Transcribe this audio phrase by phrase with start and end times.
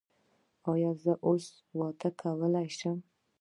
[0.71, 1.45] ایا زه اوس
[1.77, 2.97] واده کولی شم؟